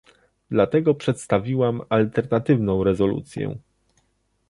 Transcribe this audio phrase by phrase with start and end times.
[0.51, 3.55] Dlatego przedstawiłam alternatywną rezolucję